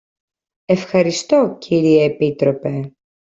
Ευχαριστώ, 0.65 1.55
κύριε 1.59 2.03
Επίτροπε. 2.05 2.93